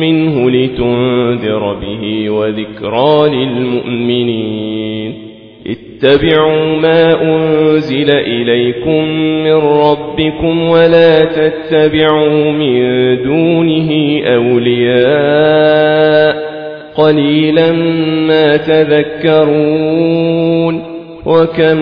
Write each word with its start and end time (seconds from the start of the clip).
منه 0.00 0.50
لتنذر 0.50 1.74
به 1.74 2.30
وذكرى 2.30 3.28
للمؤمنين. 3.28 5.14
اتبعوا 5.66 6.76
ما 6.76 7.22
أنزل 7.22 8.10
إليكم 8.10 9.08
من 9.44 9.52
ربكم 9.52 10.62
ولا 10.62 11.24
تتبعوا 11.24 12.52
من 12.52 12.78
دونه 13.22 14.20
أولياء. 14.26 16.36
قليلا 16.96 17.72
ما 18.26 18.56
تذكرون. 18.56 20.16
وكم 21.26 21.78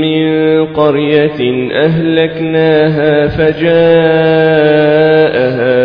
من 0.00 0.66
قرية 0.66 1.70
أهلكناها 1.72 3.28
فجاءها 3.28 5.11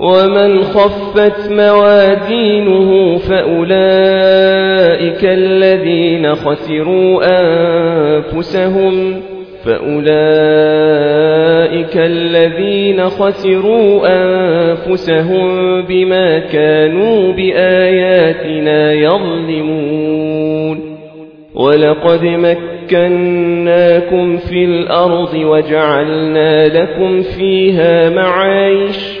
ومن 0.00 0.60
خفت 0.62 1.52
موازينه 1.52 3.18
فأولئك 3.18 3.64
الذين 5.24 6.34
خسروا 6.34 7.22
أنفسهم 7.40 9.20
فأولئك 9.64 10.00
الذين 11.96 13.04
خسروا 13.04 14.00
أنفسهم 14.06 15.82
بما 15.82 16.38
كانوا 16.38 17.32
بآياتنا 17.32 18.92
يظلمون 18.92 20.40
ولقد 21.54 22.24
مكناكم 22.24 23.56
في 24.36 24.64
الأرض 24.64 25.34
وجعلنا 25.34 26.68
لكم 26.68 27.22
فيها 27.22 28.10
معايش 28.10 29.20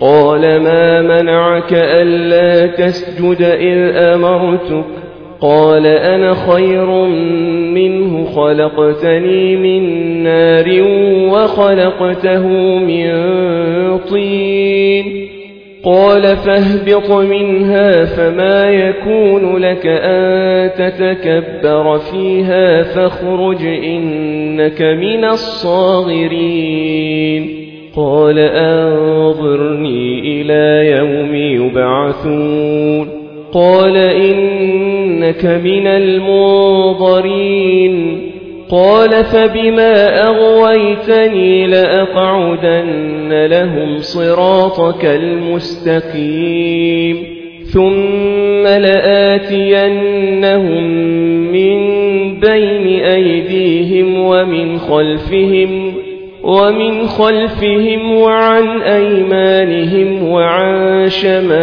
قال 0.00 0.40
ما 0.40 1.02
منعك 1.02 1.72
ألا 1.72 2.66
تسجد 2.66 3.42
إذ 3.42 3.96
أمرتك؟ 3.96 4.84
قال 5.40 5.86
أنا 5.86 6.34
خير 6.34 6.86
منه 7.74 8.24
خلقتني 8.24 9.56
من 9.56 9.82
نار 10.22 10.82
وخلقته 11.32 12.48
من 12.78 13.08
طين. 13.98 15.26
قال 15.84 16.22
فاهبط 16.36 17.10
منها 17.10 18.04
فما 18.04 18.70
يكون 18.70 19.56
لك 19.56 19.86
أن 19.86 20.70
تتكبر 20.70 21.98
فيها 21.98 22.82
فاخرج 22.82 23.66
إنك 23.66 24.82
من 24.82 25.24
الصاغرين. 25.24 26.36
قال 27.96 28.38
أنظرني 28.38 30.20
إلى 30.20 30.90
يوم 30.98 31.34
يبعثون. 31.34 33.08
قال 33.52 33.96
إنك 33.96 35.44
من 35.44 35.86
المنظرين. 35.86 37.16
قال 38.70 39.10
فبما 39.10 40.22
أغويتني 40.28 41.66
لأقعدن 41.66 43.46
لهم 43.46 43.98
صراطك 43.98 45.04
المستقيم. 45.04 46.56
ثم 47.62 48.66
لآتينهم 48.66 49.86
من 51.52 51.76
بين 52.40 53.00
أيديهم 53.04 54.18
ومن 54.18 54.78
خلفهم 54.78 56.05
ومن 56.46 57.06
خلفهم 57.06 58.16
وعن 58.16 58.82
أيمانهم 58.82 60.28
وعن 60.28 61.08
شمائلهم 61.08 61.56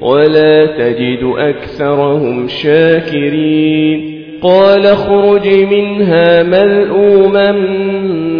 ولا 0.00 0.66
تجد 0.66 1.32
أكثرهم 1.38 2.48
شاكرين 2.48 4.22
قال 4.42 4.86
اخرج 4.86 5.48
منها 5.48 6.42
ملؤوما 6.42 7.52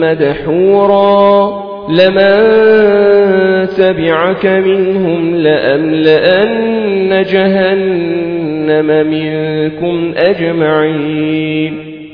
مدحورا 0.01 1.67
لمن 1.89 2.37
تبعك 3.69 4.47
منهم 4.47 5.37
لأملأن 5.37 7.23
جهنم 7.23 8.87
منكم 9.07 10.15
أجمعين 10.17 11.86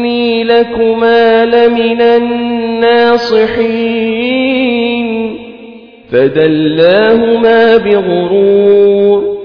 إني 0.00 0.44
لكما 0.44 1.44
لمن 1.44 2.00
الناصحين. 2.00 3.40
فدلاهما 6.12 7.76
بغرور. 7.76 9.40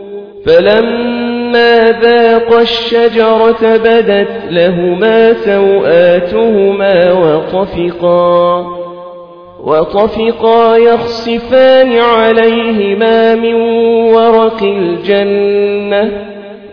فلما 0.46 1.92
ذاق 2.02 2.60
الشجرة 2.60 3.78
بدت 3.78 4.42
لهما 4.52 5.34
سوآتهما 5.34 7.12
وطفقا 7.12 8.66
وطفقا 9.63 10.78
يخصفان 10.78 11.92
عليهما 11.92 13.36
من 13.36 13.56
ورق 14.13 14.63
الجنة. 14.63 16.35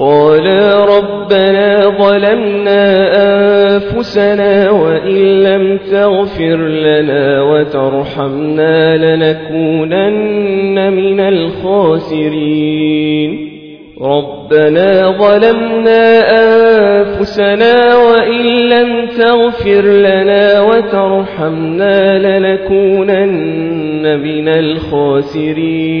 قالا 0.00 0.84
ربنا 0.84 1.84
ظلمنا 1.98 2.84
أنفسنا 3.22 4.70
وإن 4.70 5.42
لم 5.42 5.78
تغفر 5.78 6.56
لنا 6.56 7.42
وترحمنا 7.42 8.96
لنكونن 8.96 10.92
من 10.92 11.20
الخاسرين. 11.20 12.50
ربنا 14.00 15.10
ظلمنا 15.18 16.20
أنفسنا 16.32 17.96
وإن 17.96 18.44
لم 18.46 19.06
تغفر 19.06 19.82
لنا 19.82 20.60
وترحمنا 20.60 22.18
لنكونن 22.38 24.20
من 24.20 24.48
الخاسرين. 24.48 26.00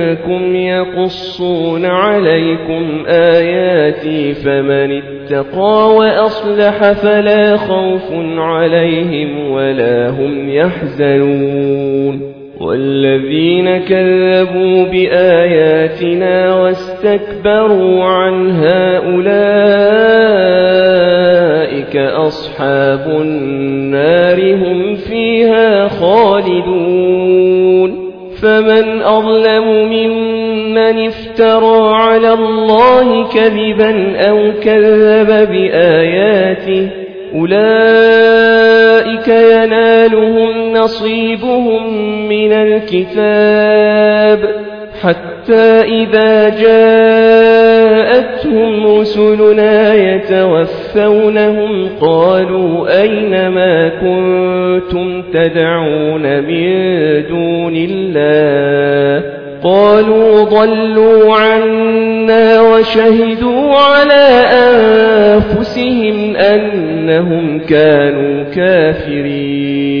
منكم 0.11 0.55
يقصون 0.55 1.85
عليكم 1.85 3.03
آياتي 3.07 4.33
فمن 4.33 5.01
اتقى 5.01 5.95
وأصلح 5.95 6.91
فلا 6.91 7.57
خوف 7.57 8.11
عليهم 8.37 9.51
ولا 9.51 10.09
هم 10.09 10.49
يحزنون 10.49 12.31
والذين 12.59 13.77
كذبوا 13.77 14.85
بآياتنا 14.85 16.55
واستكبروا 16.55 18.03
عنها 18.03 18.97
أولئك 18.97 19.31
أصحاب 21.97 23.21
النار 23.21 24.55
هم 24.55 24.95
فيها 24.95 25.87
خالدون 25.87 27.10
فمن 28.41 29.01
أظلم 29.01 29.67
ممن 29.89 31.07
افترى 31.07 31.95
على 31.95 32.33
الله 32.33 33.27
كذبا 33.27 34.17
أو 34.29 34.51
كذب 34.63 35.49
بآياته 35.51 36.89
أولئك 37.35 39.27
ينالهم 39.27 40.73
نصيبهم 40.73 41.93
من 42.29 42.51
الكتاب 42.53 44.39
حتى 45.01 45.30
إذا 45.83 46.49
جاءتهم 46.49 47.51
رسلنا 48.99 49.93
يتوفونهم 49.93 51.89
قالوا 52.01 53.01
أين 53.01 53.47
ما 53.47 53.89
كنتم 53.89 55.21
تدعون 55.33 56.39
من 56.39 56.71
دون 57.27 57.73
الله 57.75 59.41
قالوا 59.63 60.43
ضلوا 60.43 61.35
عنا 61.35 62.61
وشهدوا 62.61 63.75
على 63.75 64.45
أنفسهم 65.31 66.35
أنهم 66.35 67.59
كانوا 67.59 68.43
كافرين 68.43 70.00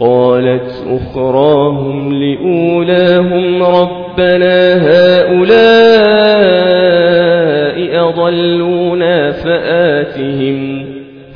قالت 0.00 0.84
أخراهم 0.86 2.12
لأولاهم 2.12 3.62
ربنا 3.62 4.74
هؤلاء 4.90 5.58
أضلونا 8.08 9.32
فآتهم 9.32 10.86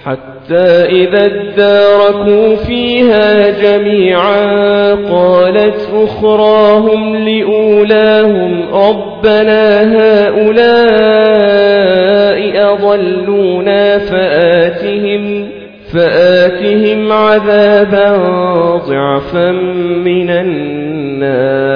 حتى 0.04 0.84
إذا 0.84 1.24
اداركوا 1.24 2.56
فيها 2.56 3.50
جميعا 3.62 4.94
قالت 4.94 5.88
أخراهم 5.94 7.16
لأولاهم 7.16 8.62
ربنا 8.72 9.82
هؤلاء 9.98 11.32
أضلونا 12.72 13.98
فآتهم 13.98 15.61
فآتهم 15.92 17.12
عذابا 17.12 18.16
ضعفا 18.88 19.50
من 20.04 20.30
النار. 20.30 21.72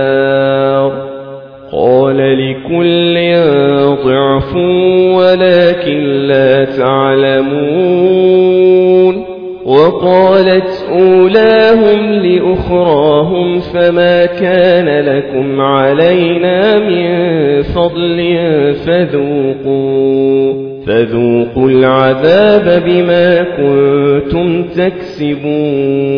قال 1.73 2.17
لكل 2.17 3.37
ضعف 4.05 4.57
ولكن 5.17 6.27
لا 6.27 6.65
تعلمون. 6.65 8.17
وقالت 9.67 10.87
أولاهم 10.93 12.13
لأخراهم 12.13 13.61
فما 13.61 14.27
كان 14.27 15.01
لكم 15.01 15.61
علينا 15.61 16.79
من 16.79 17.63
فضل 17.63 18.37
فذوقوا. 18.87 20.76
فذوقوا 20.87 21.71
العذاب 21.71 22.83
بما 22.85 23.43
كنتم 23.43 24.63
تكسبون. 24.63 26.17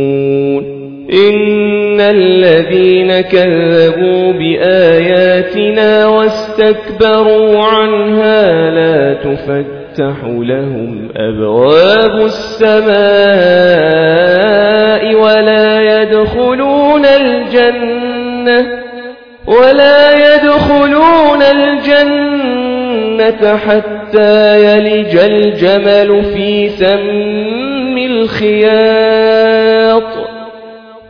إن 1.13 2.01
الذين 2.01 3.21
كذبوا 3.21 4.33
بآياتنا 4.33 6.07
واستكبروا 6.07 7.65
عنها 7.65 8.71
لا 8.71 9.15
تفتح 9.15 10.25
لهم 10.25 11.09
أبواب 11.17 12.25
السماء 12.25 12.95
ولا 15.15 16.03
يدخلون 16.03 17.05
الجنة 17.05 18.79
ولا 19.47 20.35
يدخلون 20.35 21.43
الجنة 21.43 22.28
حتى 23.57 24.65
يلج 24.65 25.17
الجمل 25.17 26.23
في 26.25 26.69
سم 26.69 27.99
الخياط 27.99 29.49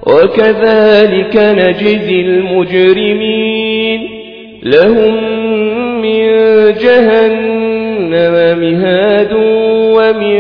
وكذلك 0.07 1.37
نجزي 1.37 2.21
المجرمين 2.21 4.09
لهم 4.63 5.15
من 6.03 6.29
جهنم 6.83 8.59
مهاد 8.61 9.33
ومن 9.95 10.39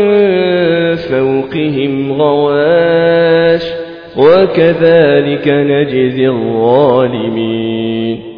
فوقهم 0.96 2.12
غواش 2.12 3.62
وكذلك 4.16 5.48
نجزي 5.48 6.28
الظالمين 6.28 8.37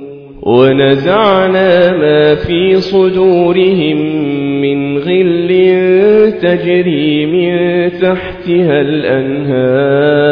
ونزعنا 0.41 1.97
ما 1.97 2.35
في 2.35 2.75
صدورهم 2.75 3.97
من 4.61 4.97
غل 4.97 5.51
تجري 6.41 7.25
من 7.25 7.51
تحتها 7.89 8.81
الأنهار. 8.81 10.31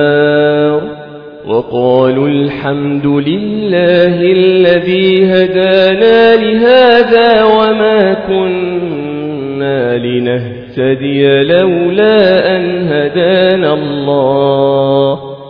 وقالوا 1.48 2.28
الحمد 2.28 3.06
لله 3.06 4.22
الذي 4.22 5.26
هدانا 5.26 6.36
لهذا 6.36 7.44
وما 7.44 8.14
كنا 8.28 9.98
لنهتدي 9.98 11.44
لولا 11.44 12.56
أن 12.56 12.88
هدانا 12.88 13.74
الله. 13.74 15.39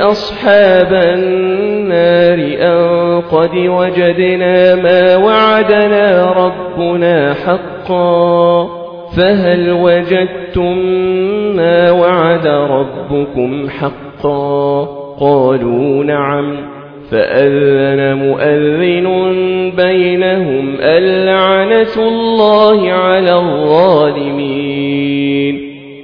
أصحاب 0.00 0.92
النار 0.92 2.38
أن 2.60 3.20
قد 3.20 3.56
وجدنا 3.56 4.74
ما 4.74 5.16
وعدنا 5.16 6.32
ربنا 6.32 7.34
حقا 7.34 8.68
فهل 9.16 9.70
وجدتم 9.70 10.78
ما 11.56 11.90
وعد 11.90 12.46
ربكم 12.46 13.68
حقا 13.68 14.84
قالوا 15.20 16.04
نعم 16.04 16.56
فأذن 17.10 18.14
مؤذن 18.14 19.06
بينهم 19.76 20.76
اللعنة 20.80 22.08
الله 22.08 22.92
على 22.92 23.34
الظالمين 23.36 24.92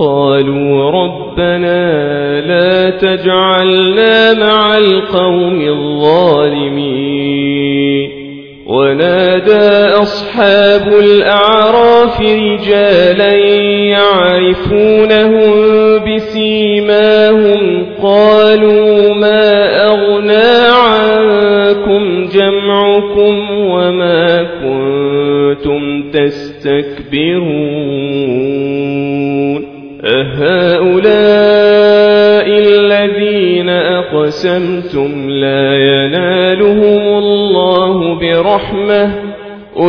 قالوا 0.00 0.90
ربنا 0.90 2.40
لا 2.40 2.90
تجعلنا 2.90 4.34
مع 4.34 4.78
القوم 4.78 5.60
الظالمين. 5.60 7.30
ونادى 8.66 9.94
أصحاب 10.02 10.88
الأعراف 10.88 12.20
رجالا 12.20 13.34
يعرفونهم 13.96 15.52
بسيماهم. 16.06 17.86
قالوا 18.02 19.14
ما 19.14 19.86
أغنى 19.86 20.52
عنكم 20.72 22.28
جمعكم 22.34 23.50
وما 23.50 24.42
كنتم 24.42 26.10
تستكبرون. 26.10 28.09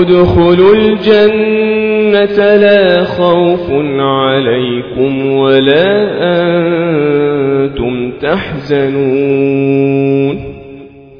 ادخلوا 0.01 0.75
الجنة 0.75 2.55
لا 2.55 3.03
خوف 3.03 3.71
عليكم 3.99 5.35
ولا 5.35 6.07
أنتم 6.39 8.11
تحزنون. 8.21 9.81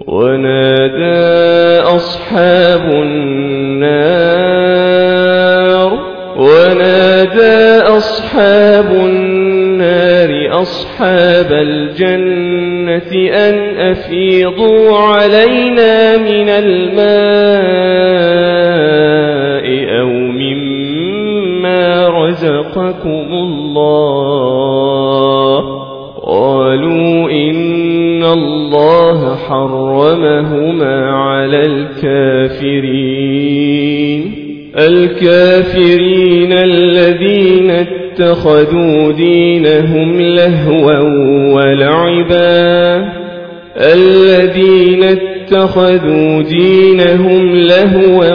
ونادى 0.08 1.82
أصحاب 1.82 2.86
النار 2.92 3.92
ونادى 6.38 7.82
أصحاب 7.82 8.92
النار 8.92 10.62
أصحاب 10.62 11.52
الجنة 11.52 13.12
أن 13.34 13.56
أفيضوا 13.78 14.71
الكافرين 34.92 36.54
الذين 36.54 37.72
اتخذوا 37.72 39.12
دينهم 39.12 40.22
لهوا 40.22 41.00
ولعبا. 41.54 43.06
الذين 43.78 45.04
اتخذوا 45.04 46.42
دينهم 46.42 47.56
لهوا 47.56 48.34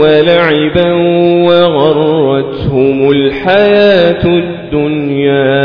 ولعبا 0.00 0.92
وغرتهم 1.46 3.10
الحياة 3.10 4.24
الدنيا. 4.24 5.58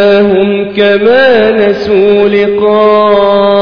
كما 0.77 1.51
نسوا 1.51 2.29
لقاء 2.29 3.62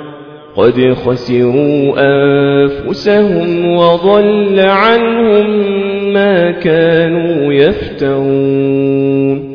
قد 0.57 0.93
خسروا 0.93 1.93
أنفسهم 1.97 3.75
وضل 3.75 4.59
عنهم 4.59 5.73
ما 6.13 6.51
كانوا 6.51 7.53
يفترون. 7.53 9.51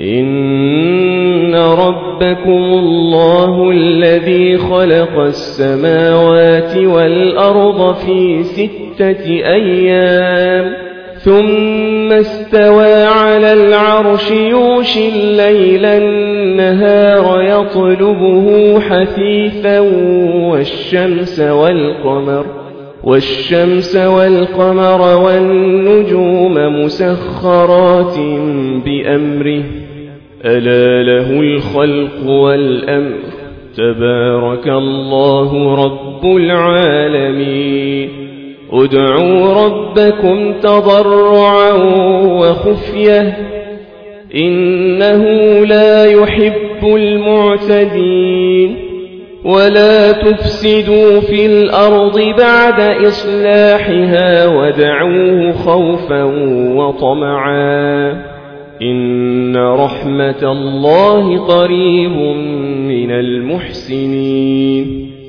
إن 0.00 1.54
ربكم 1.54 2.64
الله 2.74 3.70
الذي 3.70 4.56
خلق 4.56 5.18
السماوات 5.18 6.76
والأرض 6.76 7.94
في 7.94 8.42
ستة 8.42 9.26
أيام. 9.28 10.83
ثم 11.24 12.12
استوى 12.12 13.04
على 13.04 13.52
العرش 13.52 14.30
يوشي 14.30 15.08
الليل 15.08 15.84
النهار 15.86 17.42
يطلبه 17.42 18.80
حثيثا 18.80 19.80
والشمس 20.50 21.40
والقمر 21.40 22.46
والشمس 23.04 23.96
والقمر 23.96 25.22
والنجوم 25.24 26.54
مسخرات 26.84 28.18
بأمره 28.84 29.62
ألا 30.44 31.02
له 31.02 31.40
الخلق 31.40 32.30
والأمر 32.30 33.18
تبارك 33.76 34.68
الله 34.68 35.74
رب 35.84 36.36
العالمين 36.36 38.23
ادعوا 38.72 39.64
ربكم 39.64 40.52
تضرعا 40.60 41.72
وخفية 42.22 43.36
إنه 44.34 45.24
لا 45.66 46.04
يحب 46.04 46.84
المعتدين 46.84 48.76
ولا 49.44 50.12
تفسدوا 50.12 51.20
في 51.20 51.46
الأرض 51.46 52.18
بعد 52.38 52.80
إصلاحها 52.80 54.46
ودعوه 54.46 55.52
خوفا 55.52 56.22
وطمعا 56.74 58.10
إن 58.82 59.56
رحمة 59.56 60.52
الله 60.52 61.38
قريب 61.38 62.16
من 62.88 63.10
المحسنين 63.10 65.03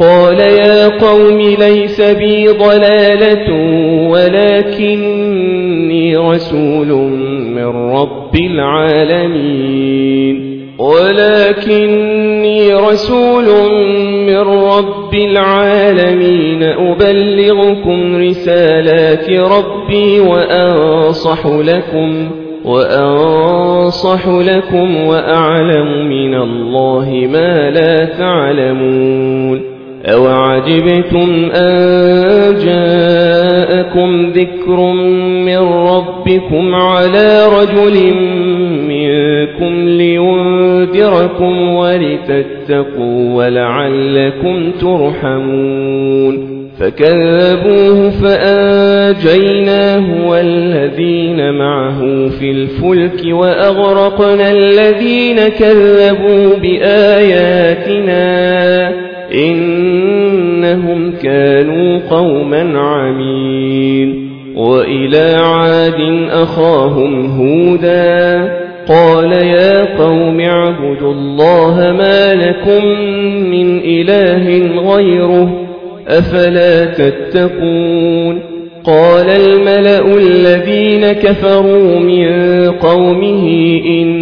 قال 0.00 0.40
يا 0.40 0.88
قوم 0.88 1.40
ليس 1.40 2.00
بي 2.00 2.48
ضلالة 2.48 3.52
ولكني 4.10 6.16
رسول 6.16 6.88
من 7.54 7.92
رب 7.92 8.36
العالمين. 8.36 9.88
ولكني 10.78 12.74
رسول 12.74 13.44
من 14.26 14.38
رب 14.38 15.14
العالمين. 15.14 16.62
أبلغكم 16.62 18.16
رسالات 18.16 19.30
ربي 19.30 20.20
وأنصح 20.20 21.46
لكم 21.46 22.30
وأنصح 22.64 24.28
لكم 24.28 24.96
وأعلم 24.96 26.08
من 26.08 26.34
الله 26.34 27.28
ما 27.32 27.70
لا 27.70 28.04
تعلمون. 28.04 29.77
أوعجبتم 30.14 31.50
أن 31.54 31.78
جاءكم 32.64 34.30
ذكر 34.30 34.92
من 35.44 35.58
ربكم 35.58 36.74
على 36.74 37.46
رجل 37.46 38.14
منكم 38.88 39.88
لينذركم 39.88 41.68
ولتتقوا 41.68 43.34
ولعلكم 43.34 44.70
ترحمون 44.80 46.58
فكذبوه 46.80 48.10
فأنجيناه 48.10 50.04
والذين 50.28 51.54
معه 51.54 51.98
في 52.28 52.50
الفلك 52.50 53.20
وأغرقنا 53.24 54.52
الذين 54.52 55.48
كذبوا 55.48 56.56
بآياتنا 56.62 58.18
إنهم 59.34 61.12
كانوا 61.22 61.98
قوما 62.10 62.78
عمين 62.78 64.28
وإلى 64.56 65.36
عاد 65.40 66.28
أخاهم 66.30 67.26
هودا 67.26 68.58
قال 68.88 69.32
يا 69.32 69.98
قوم 69.98 70.40
اعبدوا 70.40 71.12
الله 71.12 71.74
ما 71.98 72.34
لكم 72.34 72.84
من 73.50 73.80
إله 73.84 74.58
غيره 74.94 75.68
أفلا 76.08 76.84
تتقون 76.84 78.58
قال 78.84 79.28
الملأ 79.28 80.16
الذين 80.16 81.12
كفروا 81.12 81.98
من 81.98 82.30
قومه 82.70 83.48
إنا 83.86 84.17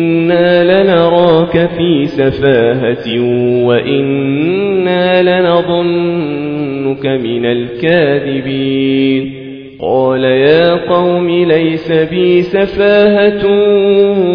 لنراك 1.36 1.70
في 1.78 2.06
سفاهة 2.06 3.20
وإنا 3.66 5.22
لنظنك 5.22 7.06
من 7.06 7.44
الكاذبين. 7.44 9.32
قال 9.80 10.24
يا 10.24 10.74
قوم 10.74 11.30
ليس 11.30 11.92
بي 11.92 12.42
سفاهة 12.42 13.46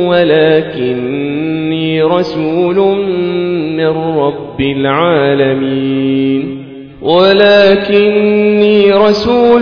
ولكني 0.08 2.02
رسول 2.02 2.98
من 3.78 3.88
رب 4.18 4.62
العالمين. 4.62 6.61
ولكني 7.02 8.92
رسول 8.92 9.62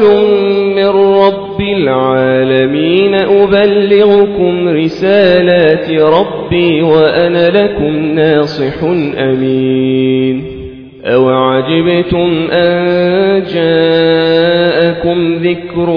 من 0.75 0.87
رب 0.87 1.61
العالمين 1.61 3.15
أبلغكم 3.15 4.69
رسالات 4.69 5.91
ربي 5.91 6.81
وأنا 6.81 7.49
لكم 7.49 7.95
ناصح 7.95 8.83
أمين. 9.17 10.59
أوعجبتم 11.05 12.47
أن 12.51 13.43
جاءكم 13.53 15.33
ذكر 15.33 15.89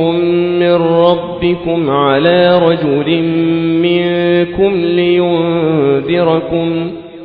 من 0.61 0.75
ربكم 0.75 1.91
على 1.91 2.59
رجل 2.59 3.23
منكم 3.83 4.85
لينذركم 4.85 6.23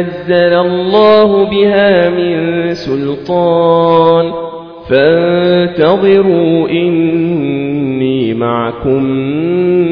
نزل 0.00 0.52
الله 0.52 1.50
بها 1.50 2.10
من 2.10 2.74
سلطان 2.74 4.32
فانتظروا 4.90 6.68
إني 6.68 8.34
معكم 8.34 9.02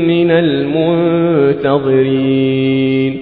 من 0.06 0.30
المنتظرين 1.50 3.21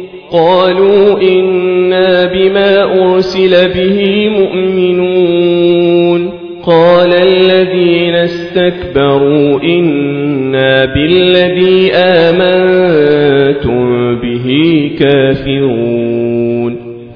قالوا 0.31 1.21
إنا 1.21 2.25
بما 2.25 2.83
أرسل 2.83 3.73
به 3.73 4.29
مؤمنون. 4.29 6.31
قال 6.63 7.13
الذين 7.13 8.15
استكبروا 8.15 9.59
إنا 9.63 10.85
بالذي 10.85 11.91
آمنتم 11.93 14.15
به 14.15 14.89
كافرون. 14.99 16.40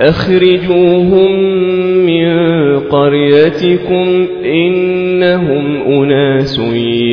أخرجوهم 0.00 1.32
من 2.06 2.28
قريتكم 2.78 4.26
إنهم 4.44 5.82
أناس 5.82 6.60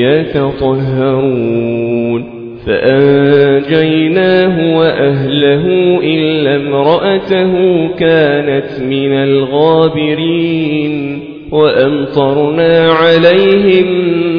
يتطهرون. 0.01 2.25
فأنجيناه 2.67 4.77
وأهله 4.77 5.65
إلا 6.03 6.55
امرأته 6.55 7.53
كانت 7.87 8.81
من 8.81 9.11
الغابرين. 9.11 11.19
وأمطرنا 11.51 12.89
عليهم 12.89 13.87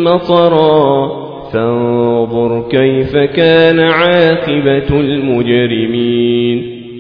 مطرا. 0.05 1.11
فانظر 1.53 2.69
كيف 2.71 3.17
كان 3.17 3.81
عاقبة 3.81 5.01
المجرمين. 5.01 6.76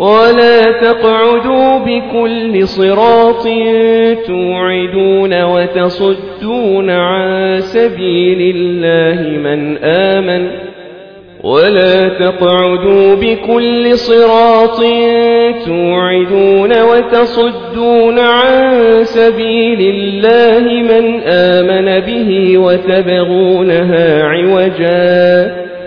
ولا 0.00 0.72
تقعدوا 0.72 1.78
بكل 1.78 2.68
صراط 2.68 3.48
توعدون 4.26 5.42
وتصدون 5.42 6.90
عن 6.90 7.60
سبيل 7.60 8.56
الله 8.56 9.38
من 9.38 9.76
آمن 9.84 10.50
ولا 11.44 12.08
تقعدوا 12.08 13.14
بكل 13.14 13.98
صراط 13.98 14.80
توعدون 15.66 16.82
وتصدون 16.82 18.18
عن 18.18 18.80
سبيل 19.04 19.80
الله 19.80 20.82
من 20.82 21.20
آمن 21.22 22.00
به 22.00 22.58
وتبغونها 22.58 24.24
عوجاً 24.24 25.59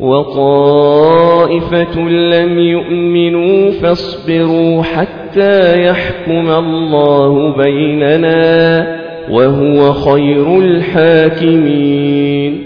وطائفة 0.00 2.00
لم 2.08 2.58
يؤمنوا 2.58 3.70
فاصبروا 3.70 4.82
حتى 4.82 5.84
يحكم 5.84 6.50
الله 6.50 7.56
بيننا 7.56 8.86
وهو 9.30 9.92
خير 9.92 10.58
الحاكمين 10.58 12.65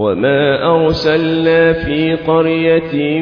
وما 0.00 0.74
أرسلنا 0.74 1.72
في 1.72 2.14
قرية 2.14 3.20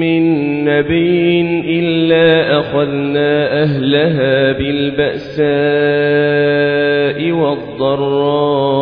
من 0.00 0.24
نبي 0.64 1.40
إلا 1.78 2.58
أخذنا 2.60 3.62
أهلها 3.62 4.52
بالبأساء 4.52 5.44
والضراء 7.32 8.74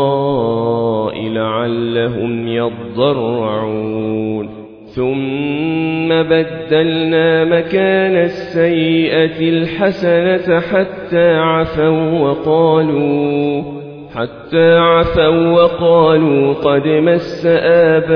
لعلهم 1.29 2.49
يضرعون 2.49 4.49
ثم 4.85 6.09
بدلنا 6.09 7.45
مكان 7.45 8.17
السيئة 8.17 9.49
الحسنة 9.49 10.61
حتى 10.61 11.35
عفوا 11.35 12.21
وقالوا 12.21 13.82
حتى 14.15 14.79
عفوا 14.79 15.51
وقالوا 15.51 16.55
قد 16.55 16.87
مس 16.87 17.47
آباءنا 17.47 18.13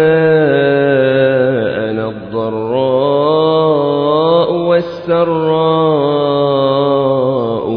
الضراء 2.08 3.46
والسراء 4.52 6.06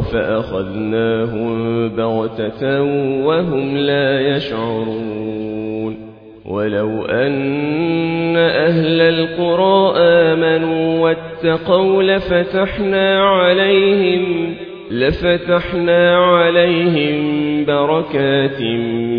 فأخذناهم 0.01 1.89
بغتة 1.89 2.82
وهم 3.25 3.77
لا 3.77 4.21
يشعرون 4.36 6.10
ولو 6.45 7.05
أن 7.05 8.38
أهل 8.38 9.01
القرى 9.01 9.93
آمنوا 9.97 10.99
واتقوا 10.99 12.03
لفتحنا 12.03 13.23
عليهم 13.23 14.55
لفتحنا 14.91 16.17
عليهم 16.17 17.19
بركات 17.65 18.62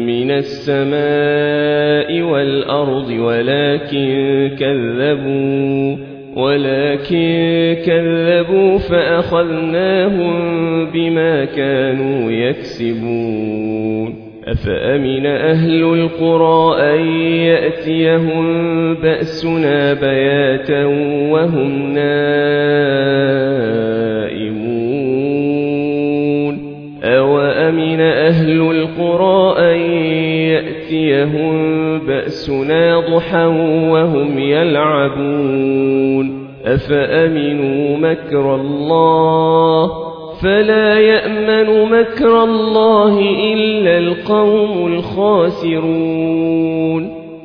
من 0.06 0.30
السماء 0.30 2.22
والأرض 2.22 3.10
ولكن 3.10 4.50
كذبوا 4.58 5.96
ولكن 6.36 7.76
كذبوا 7.86 8.78
فأخذناهم 8.78 10.34
بما 10.90 11.44
كانوا 11.44 12.30
يكسبون. 12.30 14.14
أفأمن 14.46 15.26
أهل 15.26 15.82
القرى 15.82 16.82
أن 16.94 17.06
يأتيهم 17.22 18.44
بأسنا 18.94 19.94
بياتا 19.94 20.84
وهم 21.30 21.94
نائمون؟ 21.94 23.49
أهل 28.50 28.60
القرى 28.60 29.54
أن 29.58 29.80
يأتيهم 30.50 31.52
بأسنا 31.98 33.00
ضحى 33.00 33.46
وهم 33.90 34.38
يلعبون. 34.38 36.26
أفأمنوا 36.64 37.96
مكر 37.96 38.54
الله؟ 38.54 39.90
فلا 40.42 40.98
يأمن 40.98 41.90
مكر 41.90 42.44
الله 42.44 43.18
إلا 43.52 43.98
القوم 43.98 44.86
الخاسرون. 44.94 46.40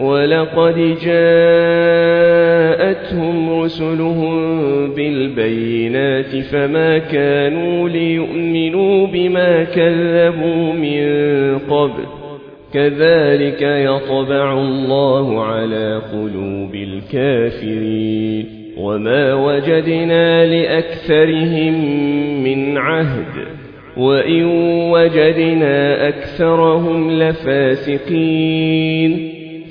ولقد 0.00 0.96
جاءتهم 1.04 1.62
رسلهم 3.62 4.58
بالبينات 4.94 6.36
فما 6.36 6.98
كانوا 6.98 7.88
ليؤمنوا 7.88 9.06
بما 9.06 9.64
كذبوا 9.64 10.72
من 10.72 11.04
قبل. 11.58 12.04
كذلك 12.74 13.62
يطبع 13.62 14.52
الله 14.52 15.44
على 15.44 16.02
قلوب 16.12 16.74
الكافرين. 16.74 18.46
وما 18.78 19.34
وجدنا 19.34 20.46
لأكثرهم 20.46 21.74
من 22.44 22.78
عهد. 22.78 23.46
وإن 23.96 24.44
وجدنا 24.90 26.08
أكثرهم 26.08 27.22
لفاسقين. 27.22 29.37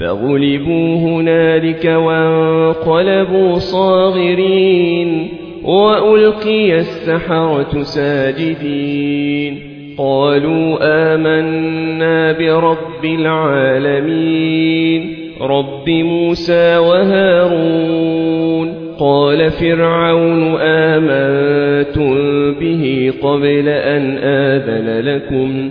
فغلبوا 0.00 0.96
هنالك 0.96 1.84
وانقلبوا 1.84 3.58
صاغرين 3.58 5.28
وألقي 5.64 6.76
السحرة 6.76 7.82
ساجدين. 7.82 9.58
قالوا 9.98 10.78
آمنا 11.14 12.32
برب 12.32 13.04
العالمين 13.04 15.14
رب 15.40 15.88
موسى 15.88 16.76
وهارون. 16.76 18.74
قال 18.98 19.50
فرعون 19.50 20.56
آمنتم 20.60 22.14
به 22.54 23.12
قبل 23.22 23.68
أن 23.68 24.18
آذن 24.18 25.00
لكم؟ 25.00 25.70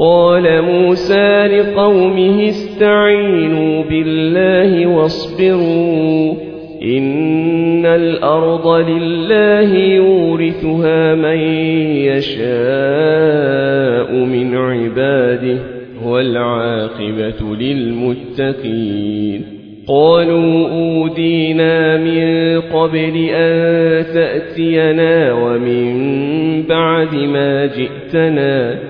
قال 0.00 0.62
موسى 0.62 1.46
لقومه 1.46 2.48
استعينوا 2.48 3.84
بالله 3.84 4.86
واصبروا 4.86 6.34
إن 6.82 7.86
الأرض 7.86 8.68
لله 8.68 9.74
يورثها 9.76 11.14
من 11.14 11.38
يشاء 12.08 12.44
من 14.14 14.56
عباده 14.56 15.58
والعاقبة 16.04 17.56
للمتقين. 17.60 19.42
قالوا 19.88 20.68
أودينا 20.68 21.96
من 21.96 22.60
قبل 22.60 23.28
أن 23.30 24.04
تأتينا 24.14 25.32
ومن 25.32 26.62
بعد 26.62 27.14
ما 27.14 27.66
جئتنا 27.66 28.89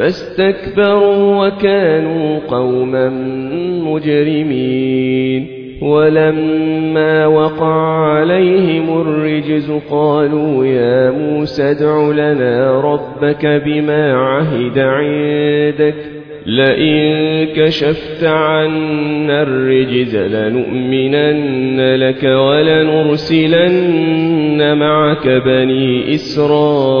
فاستكبروا 0.00 1.46
وكانوا 1.46 2.38
قوما 2.48 3.08
مجرمين. 3.84 5.46
ولما 5.82 7.26
وقع 7.26 8.06
عليهم 8.06 9.00
الرجز 9.00 9.70
قالوا 9.90 10.66
يا 10.66 11.10
موسى 11.10 11.62
ادع 11.62 12.10
لنا 12.10 12.80
ربك 12.80 13.62
بما 13.66 14.12
عهد 14.12 14.78
عندك. 14.78 15.94
لئن 16.46 17.46
كشفت 17.56 18.24
عنا 18.24 19.42
الرجز 19.42 20.16
لنؤمنن 20.16 21.94
لك 21.94 22.24
ولنرسلن 22.24 23.58
معك 24.78 25.28
بني 25.28 26.14
إسرائيل. 26.14 27.00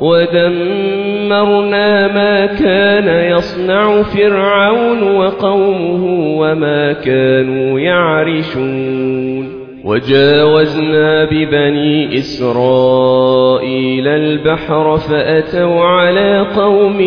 ودمرنا 0.00 1.88
ما 2.08 2.46
كان 2.46 3.36
يصنع 3.36 4.02
فرعون 4.02 5.02
وقومه 5.02 6.04
وما 6.38 6.92
كانوا 6.92 7.80
يعرشون 7.80 9.60
وجاوزنا 9.84 11.24
ببني 11.24 12.18
إسرائيل 12.18 14.08
البحر 14.08 14.96
فأتوا 14.96 15.80
على 15.80 16.46
قوم 16.56 17.00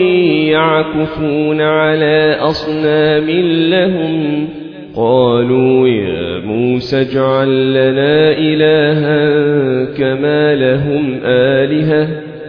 يعكفون 0.52 1.62
على 1.62 2.38
أصنام 2.40 3.30
لهم 3.70 4.48
قالوا 4.96 5.88
يا 5.88 6.40
موسى 6.40 7.02
اجعل 7.02 7.74
لنا 7.74 8.32
إلها 8.32 9.86
كما 9.98 10.56
لهم 10.56 11.20
آلهة 11.24 12.23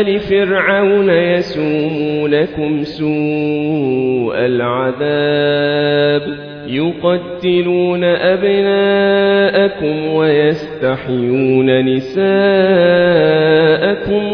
آل 0.00 0.20
فرعون 0.20 1.10
يسومونكم 1.10 2.82
سوء 2.82 4.34
العذاب 4.38 6.22
يقتلون 6.68 8.04
أبناءكم 8.04 10.06
ويستحيون 10.14 11.84
نساءكم 11.84 12.26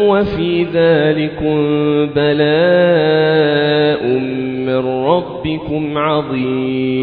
وفي 0.03 0.63
ذلكم 0.73 1.55
بلاء 2.15 4.07
من 4.67 4.85
ربكم 5.05 5.97
عظيم 5.97 7.02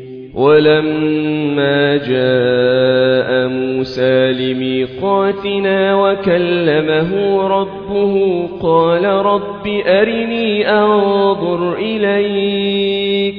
ولما 0.35 1.97
جاء 1.97 3.47
موسى 3.47 4.31
لميقاتنا 4.31 5.95
وكلمه 5.95 7.41
ربه 7.47 8.47
قال 8.61 9.05
رب 9.05 9.67
أرني 9.85 10.69
أنظر 10.69 11.73
إليك 11.73 13.35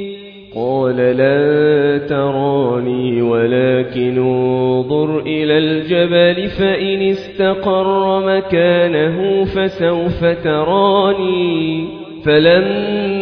قال 0.54 0.96
لا 0.96 1.98
تراني 1.98 3.22
ولكن 3.22 4.18
انظر 4.18 5.20
إلى 5.20 5.58
الجبل 5.58 6.48
فإن 6.48 7.02
استقر 7.02 8.26
مكانه 8.26 9.44
فسوف 9.44 10.24
تراني 10.44 11.88
فلما 12.24 13.21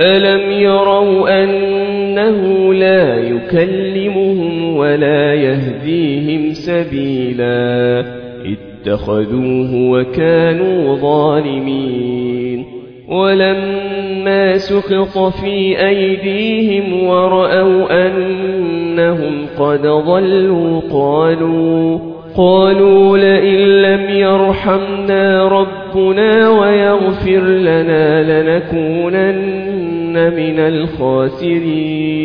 ألم 0.00 0.50
يروا 0.50 1.44
أنه 1.44 2.74
لا 2.74 3.18
يكلمهم 3.18 4.76
ولا 4.76 5.34
يهديهم 5.34 6.52
سبيلا 6.52 8.04
اتخذوه 8.46 9.74
وكانوا 9.74 10.96
ظالمين 10.96 12.64
ولما 13.08 14.56
سخط 14.56 15.18
في 15.18 15.86
أيديهم 15.86 17.08
ورأوا 17.08 18.06
أنهم 18.06 19.46
قد 19.58 19.82
ضلوا 19.82 20.80
قالوا 20.92 21.98
قالوا 22.36 23.18
لئن 23.18 23.82
لم 23.82 24.10
يرحمنا 24.10 25.48
ربنا 25.48 26.48
ويغفر 26.50 27.40
لنا 27.40 28.22
لنكونن 28.42 29.67
من 30.12 30.58
الخاسرين 30.58 32.18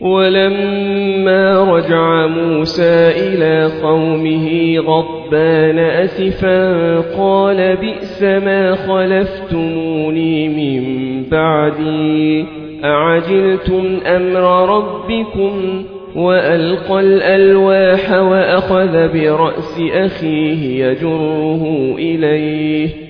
ولما 0.00 1.64
رجع 1.74 2.26
موسى 2.26 3.10
إلى 3.16 3.70
قومه 3.82 4.78
غضبان 4.78 5.78
أسفا 5.78 7.00
قال 7.00 7.76
بئس 7.76 8.22
ما 8.22 8.74
خلفتموني 8.74 10.48
من 10.48 10.84
بعدي 11.30 12.46
أعجلتم 12.84 13.98
أمر 14.06 14.76
ربكم 14.76 15.84
وألقى 16.16 17.00
الألواح 17.00 18.12
وأخذ 18.12 19.08
برأس 19.12 19.80
أخيه 19.94 20.84
يجره 20.86 21.94
إليه 21.98 23.09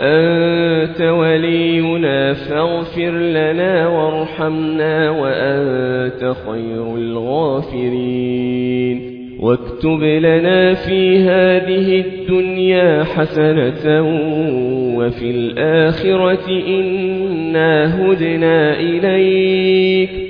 أنت 0.00 1.00
ولينا 1.00 2.32
فاغفر 2.32 3.10
لنا 3.10 3.88
وارحمنا 3.88 5.10
وأنت 5.10 6.34
خير 6.46 6.96
الغافرين. 6.96 8.40
واكتب 9.40 10.02
لنا 10.02 10.74
في 10.74 11.18
هذه 11.18 12.00
الدنيا 12.00 13.04
حسنة 13.04 14.02
وفي 14.96 15.30
الآخرة 15.30 16.48
إنا 16.68 18.02
هدنا 18.02 18.80
إليك. 18.80 20.29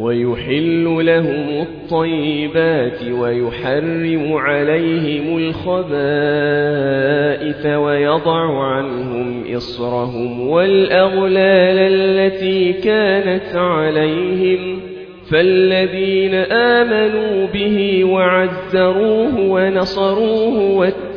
ويحل 0.00 1.06
لهم 1.06 1.62
الطيبات 1.62 3.02
ويحرم 3.02 4.32
عليهم 4.32 5.38
الخبائث 5.38 5.76
ويضع 7.66 8.64
عنهم 8.64 9.44
إصرهم 9.56 10.48
والأغلال 10.48 11.78
التي 11.78 12.72
كانت 12.72 13.56
عليهم 13.56 14.80
فالذين 15.30 16.34
آمنوا 16.52 17.46
به 17.46 18.04
وعزروه 18.04 19.40
ونصروه 19.40 20.86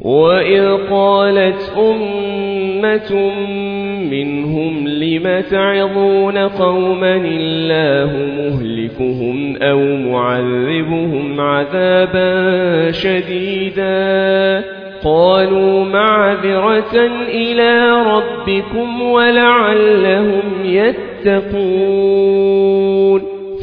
وإذ 0.00 0.76
قالت 0.90 1.72
أمة 1.78 3.32
منهم 4.10 4.88
لم 4.88 5.40
تعظون 5.50 6.38
قوما 6.38 7.16
الله 7.16 8.12
مهلكهم 8.38 9.56
أو 9.62 9.78
معذبهم 9.96 11.40
عذابا 11.40 12.90
شديدا 12.90 14.64
قالوا 15.04 15.84
معذرة 15.84 17.06
إلى 17.28 17.90
ربكم 18.02 19.02
ولعلهم 19.02 20.42
يتقون 20.64 22.10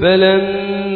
فلما 0.01 0.86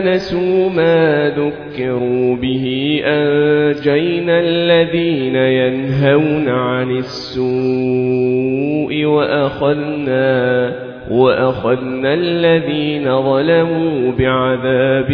نسوا 0.00 0.70
ما 0.70 1.30
ذكروا 1.30 2.36
به 2.36 3.00
أنجينا 3.04 4.40
الذين 4.40 5.36
ينهون 5.36 6.48
عن 6.48 6.90
السوء 6.90 9.04
وأخذنا 9.04 10.72
وأخذنا 11.10 12.14
الذين 12.14 13.22
ظلموا 13.22 14.12
بعذاب 14.12 15.08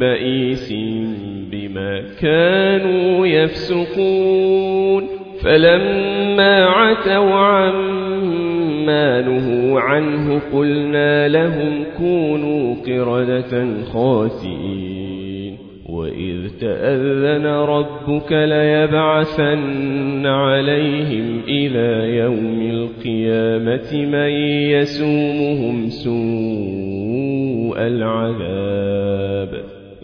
بئيس 0.00 0.72
بما 1.52 2.02
كانوا 2.20 3.26
يفسقون 3.26 5.08
فلما 5.44 6.66
عتوا 6.66 7.34
عما 7.34 8.07
نهوا 8.88 9.80
عنه 9.80 10.40
قلنا 10.52 11.28
لهم 11.28 11.84
كونوا 11.98 12.74
قردة 12.86 13.82
خاسئين. 13.92 15.58
وإذ 15.88 16.48
تأذن 16.60 17.46
ربك 17.46 18.32
ليبعثن 18.32 20.26
عليهم 20.26 21.40
إلى 21.48 22.16
يوم 22.16 22.70
القيامة 22.70 24.06
من 24.06 24.30
يسومهم 24.70 25.88
سوء 25.88 27.78
العذاب. 27.78 29.77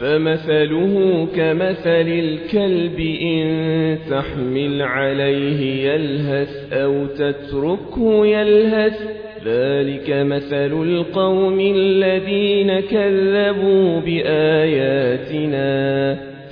فمثله 0.00 1.26
كمثل 1.36 2.08
الكلب 2.08 3.00
إن 3.22 3.98
تحمل 4.10 4.82
عليه 4.82 5.90
يلهث 5.90 6.72
أو 6.72 7.06
تتركه 7.06 8.26
يلهث 8.26 9.00
ذلك 9.46 10.10
مثل 10.10 10.82
القوم 10.82 11.60
الذين 11.60 12.80
كذبوا 12.80 14.00
بآياتنا 14.00 15.56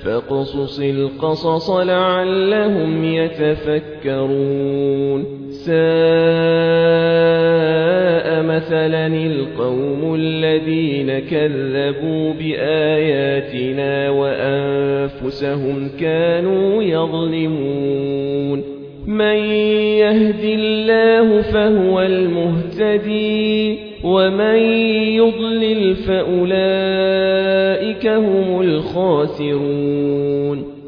فاقصص 0.05 0.79
القصص 0.79 1.69
لعلهم 1.69 3.03
يتفكرون 3.05 4.45
ساء 5.49 5.75
مثلا 8.43 9.07
القوم 9.07 10.15
الذين 10.15 11.19
كذبوا 11.19 12.33
بآياتنا 12.33 12.84
وأنفسهم 14.09 15.89
كانوا 15.99 16.83
يظلمون 16.83 18.63
من 19.07 19.37
يهد 20.01 20.43
الله 20.43 21.41
فهو 21.41 22.01
المهتدي 22.01 23.77
ومن 24.03 24.55
يضلل 25.15 25.95
فأولئك 25.95 26.45
هم 28.07 28.61
الخاسرون 28.61 30.15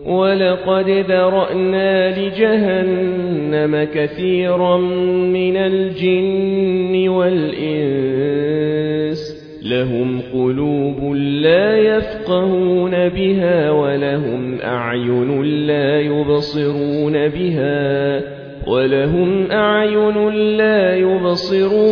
ولقد 0.08 0.90
ذرأنا 0.90 2.20
لجهنم 2.20 3.88
كثيرا 3.94 4.78
يفقهون 12.28 13.10
بها 13.10 13.72
ولهم 13.72 14.62
أعين 14.62 15.42
لا 15.44 16.00
يبصرون 16.00 17.28
بها 17.28 18.22
ولهم 18.68 19.52
أعين 19.52 20.30
لا 20.58 20.96
يبصرون 20.96 21.87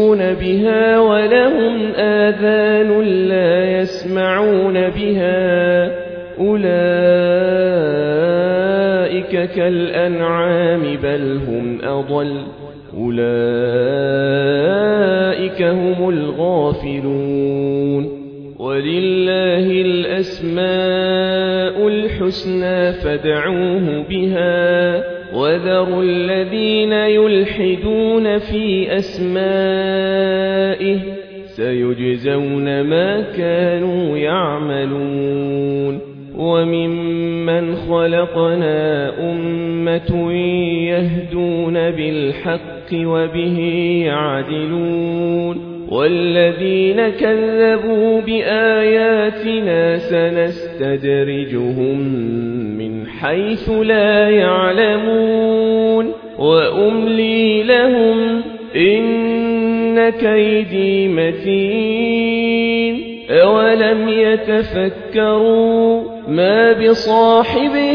كذبوا 47.20 48.22
بآياتنا 48.22 49.98
سنستدرجهم 49.98 52.00
من 52.78 53.08
حيث 53.08 53.70
لا 53.70 54.30
يعلمون. 54.30 56.12
وأملي 56.40 57.64
لهم 57.64 58.42
إن 58.76 60.10
كيدي 60.10 61.08
متين. 61.08 63.16
أولم 63.30 64.10
يتفكروا 64.10 66.02
ما 66.28 66.74
بصاحبهم 66.74 67.95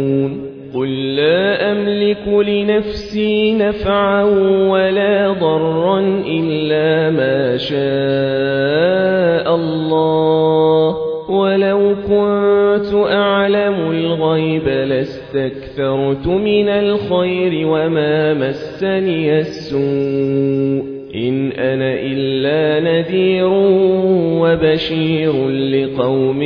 قل 0.91 1.15
لا 1.15 1.71
أملك 1.71 2.27
لنفسي 2.27 3.53
نفعا 3.53 4.23
ولا 4.69 5.31
ضرا 5.31 5.99
إلا 6.27 7.09
ما 7.09 7.57
شاء 7.57 9.55
الله. 9.55 10.95
ولو 11.29 11.95
كنت 12.07 12.93
أعلم 12.93 13.91
الغيب 13.91 14.67
لاستكثرت 14.67 16.27
من 16.27 16.69
الخير 16.69 17.67
وما 17.67 18.33
مسني 18.33 19.39
السوء. 19.39 20.91
إن 21.15 21.51
أنا 21.51 21.93
إلا 21.99 22.91
نذير 22.91 23.49
وبشير 24.41 25.49
لقوم 25.49 26.41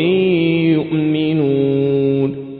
يؤمنون. 0.75 2.14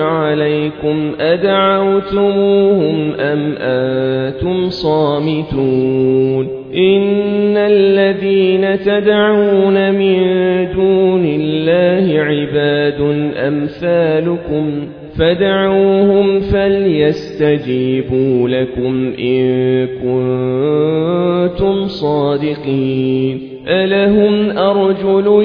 عليكم 0.00 1.12
أدعوتموهم 1.20 3.12
أم 3.14 3.54
أنتم 3.58 4.70
صامتون 4.70 6.60
إن 6.74 7.56
الذين 7.56 8.80
تدعون 8.80 9.92
من 9.92 10.18
دون 10.74 11.24
الله 11.26 12.20
عباد 12.20 13.00
أمثالكم 13.36 14.88
فدعوهم 15.18 16.40
فليستجيبوا 16.40 18.48
لكم 18.48 19.12
إن 19.18 19.86
كنتم 19.86 21.86
صادقين 21.86 23.40
ألهم 23.68 24.58
أرجل 24.58 25.44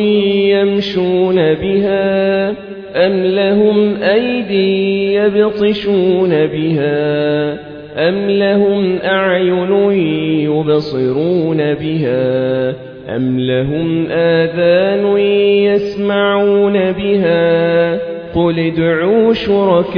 يمشون 0.49 1.35
بها 1.35 2.64
أم 2.95 3.25
لهم 3.25 3.95
أيدي 4.03 5.13
يبطشون 5.13 6.29
بها 6.29 7.53
أم 8.09 8.29
لهم 8.29 8.97
أعين 9.03 9.91
يبصرون 10.51 11.57
بها 11.57 12.69
أم 13.15 13.39
لهم 13.39 14.07
آذان 14.11 15.17
يسمعون 15.17 16.91
بها 16.91 17.95
قل 18.35 18.59
ادعوا 18.59 19.33
شركاءكم 19.33 19.95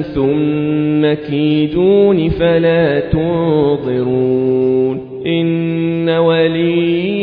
ثم 0.00 1.14
كيدون 1.28 2.28
فلا 2.28 3.00
تنظرون 3.00 4.27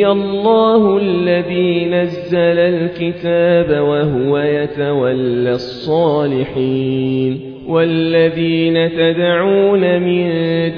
الله 0.05 0.97
الذي 0.97 1.85
نزل 1.85 2.59
الكتاب 2.59 3.83
وهو 3.83 4.37
يتولى 4.37 5.51
الصالحين 5.51 7.55
والذين 7.67 8.91
تدعون 8.91 10.01
من 10.01 10.27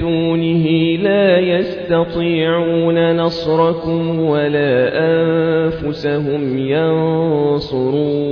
دونه 0.00 0.66
لا 1.02 1.38
يستطيعون 1.38 3.16
نصركم 3.16 4.20
ولا 4.20 4.90
أنفسهم 4.94 6.58
ينصرون 6.58 8.28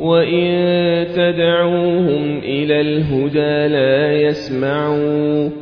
وإن 0.00 1.06
تدعوهم 1.16 2.38
إلى 2.38 2.80
الهدى 2.80 3.74
لا 3.74 4.20
يسمعون 4.20 5.61